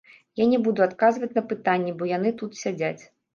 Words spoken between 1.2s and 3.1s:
на пытанні, бо яны тут сядзяць.